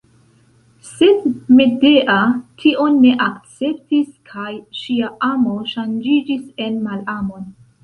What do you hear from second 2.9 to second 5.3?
ne akceptis kaj ŝia